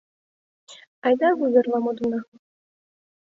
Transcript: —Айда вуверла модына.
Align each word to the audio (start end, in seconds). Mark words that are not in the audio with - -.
—Айда 1.05 1.29
вуверла 1.37 1.79
модына. 1.85 2.19